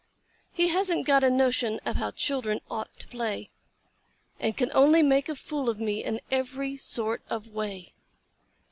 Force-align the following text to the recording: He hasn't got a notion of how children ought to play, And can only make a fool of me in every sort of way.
He 0.51 0.69
hasn't 0.69 1.05
got 1.05 1.23
a 1.23 1.29
notion 1.29 1.79
of 1.85 1.97
how 1.97 2.09
children 2.09 2.59
ought 2.71 2.91
to 3.01 3.07
play, 3.07 3.49
And 4.39 4.57
can 4.57 4.71
only 4.73 5.03
make 5.03 5.29
a 5.29 5.35
fool 5.35 5.69
of 5.69 5.79
me 5.79 6.03
in 6.03 6.21
every 6.31 6.75
sort 6.75 7.21
of 7.29 7.49
way. 7.49 7.93